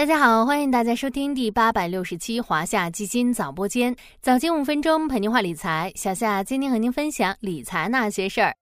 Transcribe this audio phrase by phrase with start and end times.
[0.00, 5.92] 大家好，欢迎大家收听第八百六十七华夏基金早播间，早间五分钟陪您话理财。
[5.94, 8.56] 小夏今天和您分享理财那些事儿。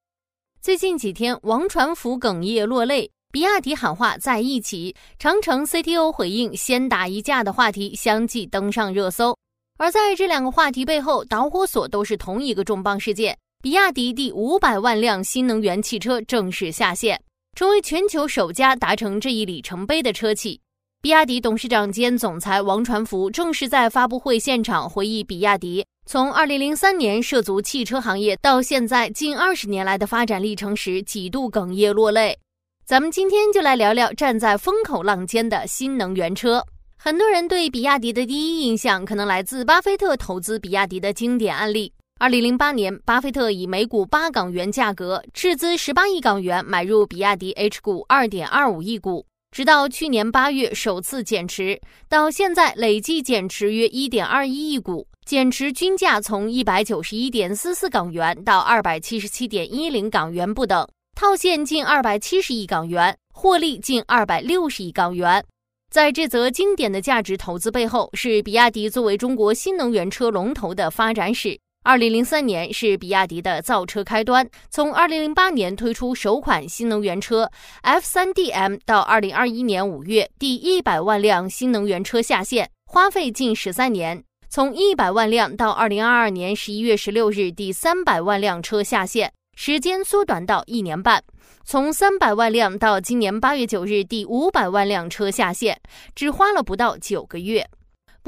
[0.61, 9.33] 最近几天，王传福哽咽落泪，比亚迪喊话在一起，长城 CTO 回应先打一架的话题相继登上热搜。
[9.79, 17.23] 而在这两个话题背后，导火索都是同一个重磅事件：比亚迪第五百万辆新能源汽车正式下线，
[17.57, 20.61] 成为全球首家达成这一里程碑的车企。
[21.01, 32.37] 比亚迪董事长兼总裁王传福正式在发布会现场回忆比亚迪从2003年涉足汽车行业到现在近二十年来的发展历程时，几度哽咽落泪。
[32.85, 36.61] 咱们今天就来聊聊站在风口浪尖的新能源车。
[36.97, 41.93] 很多人对比亚迪的第一印象可能来自巴菲特投资比亚迪的经典案例。
[42.19, 49.25] 2008年，巴菲特以每股八港元价格斥资十八亿港元买入比亚迪 H 股2.25亿股。
[49.51, 65.45] 直到去年八月首次减持，到现在累计减持约一点二一亿股，减持均价从一百九十一点四四港元到二百七十七点一零港元不等，套现近二百七十亿港元，获利近二百六十亿港元。
[65.91, 71.59] 在这则经典的价值投资背后，是比亚迪作为中国新能源车龙头的发展史。
[71.89, 74.47] 二零零三年是比亚迪的造车开端。
[74.69, 77.51] 从二零零八年推出首款新能源车
[77.81, 84.23] F 三 DM 到二零二一年五月第一百万辆新能源车下线，花费近十三年。
[84.51, 91.25] 从一百万辆到二零二二年十一月十六日第三百万辆车下线，时间缩短到一年半。
[91.65, 95.81] 从三百万辆到今年八月九日第五百万辆车下线，
[96.15, 97.67] 只花了不到九个月。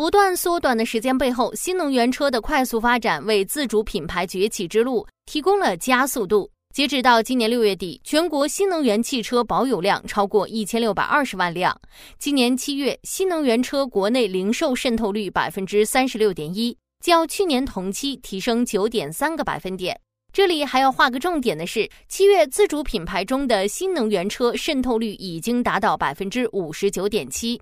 [0.01, 6.51] 不断缩短的时间背后，新能源车的快速发展为自主品牌崛起之路提供了加速度。
[6.75, 11.79] 截止到今年六月底，全国新能源汽车保有量超过一千六百二十万辆。
[12.19, 20.01] 今年七月，新能源车国内零售渗透率百分之三十六点一，较去年同期提升九点三个百分点。
[20.33, 27.61] 这里还要画个重点的是，七月自主品牌中的新能源车渗透率已经达到百分之五十九点七。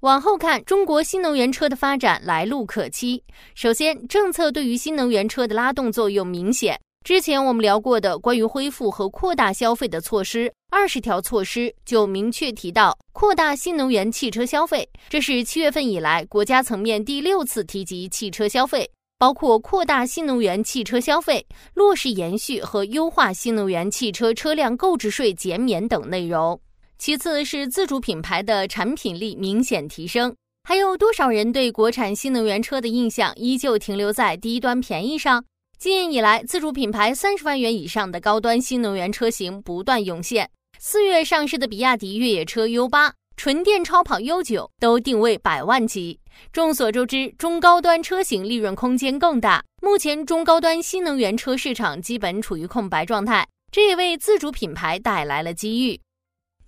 [0.00, 3.20] 往后看，中国新能源车的发展来路可期。
[3.56, 6.78] 首先，政策对于新能源车的拉动作用明显。
[7.04, 14.88] 之前我们聊过的关于恢复和扩大消费的措施，二十条措施就明确提到扩大新能源汽车消费。
[15.08, 18.88] 这是七月份以来国家层面第六次提及汽车消费，
[19.18, 21.44] 包括扩大新能源汽车消费、
[21.74, 26.60] 落实延续和优化新能源汽车车辆购置税减免等内容。
[26.98, 35.44] 其次是自主品牌的产品力明显提升，还有多少人对国产新能源车的印象依旧停留在低端便宜上？
[35.78, 40.50] 今年以来，自主品牌三十万元以上的高端新能源车型不断涌现。
[40.80, 46.18] 四月上市的比亚迪越野车 U 八、纯电超跑 U 九都定位百万级。
[46.52, 49.62] 众所周知，中高端车型利润空间更大。
[49.80, 56.00] 目前中高端新能源车市场基本处于空白状态，这也为自主品牌带来了机遇。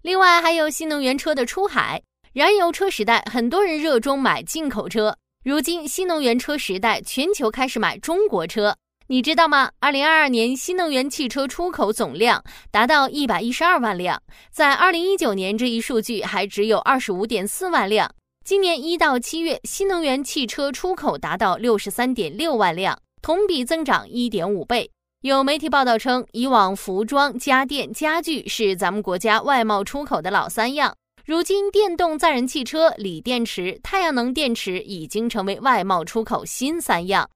[0.03, 2.03] 另外还有新能源车的出海，
[2.33, 5.15] 燃油车时代，很多人热衷买进口车。
[5.45, 8.75] 如今新能源车时代，全球开始买中国车。
[9.09, 9.71] 你知道吗？
[9.79, 18.11] 二零二二年新能源汽车出口总量达到一百一十二万辆，在二零一九年这一数据还只有二十五点四万辆。
[18.43, 24.91] 今年一到七月，新能源汽车出口达到六十三点六万辆，同比增长一点五倍。
[25.23, 37.29] 有媒体报道称，以往服装、家电、家具是咱们国家外贸出口的老三样，如今电动载人汽车、锂电池、太阳能电池已经成为外贸出口新三样。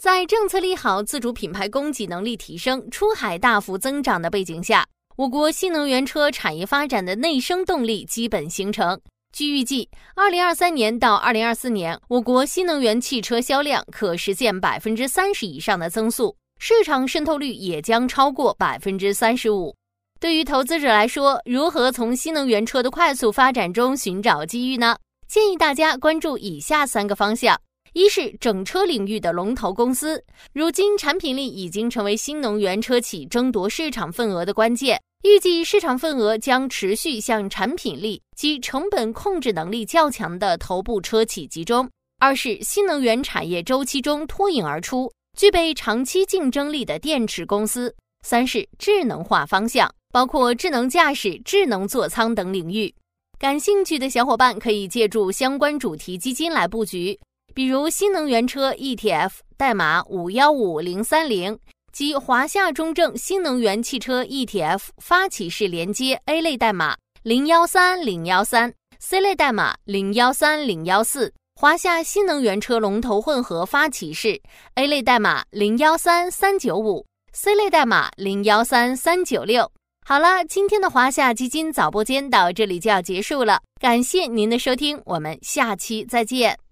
[0.00, 4.86] 在政策利好、自主品牌供给能力提升、出海大幅增长的背景下，
[5.18, 8.98] 我国新能源车产业发展的内生动力基本形成。
[9.34, 16.34] 据预计，二零二三年到二零二四年，我国新能源汽车销量可实现百分之三十以上的增速。
[16.58, 19.74] 市场渗透率也将超过百分之三十五。
[20.18, 24.96] 对于投资者来说，如何从新能源车的快速发展中寻找机遇呢？
[25.28, 27.60] 建议大家关注以下三个方向：
[27.92, 30.22] 一是整车领域的龙头公司，
[30.52, 41.86] 如今产品力已经成为新能源车企争夺市场份额的关键，预计市场份额将持续向产品力及成本控制能力较强的头部车企集中；
[42.18, 45.12] 二是新能源产业周期中脱颖而出。
[45.36, 47.94] 具备长期竞争力的电池公司。
[48.24, 52.92] 三是智能化方向，包括智能驾驶、智能座舱等领域。
[53.38, 57.20] 感兴趣的小伙伴可以借助相关主题基金来布局，
[57.54, 61.56] 比如新能源车 ETF 代码五幺五零三零
[61.92, 68.72] 及华夏中证新能源汽车 ETF 发起式连接 A 类代码零幺三零幺三。
[68.98, 71.32] ，C 类代码零幺三零幺四。
[71.58, 74.38] 华夏新能源车龙头混合发起式
[74.74, 79.72] ，A 类代码零幺三三九五，C 类代码零幺三三九六。
[80.06, 86.65] 好了，今天的华夏基金早播间到这里就要结束了，感谢您的收听，我们下期再见。